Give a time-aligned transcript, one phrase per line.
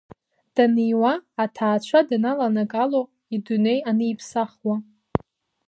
[0.55, 1.13] Даниуа,
[1.43, 3.01] аҭаацәа даналанагало,
[3.35, 4.75] идунеи аниԥсахуа.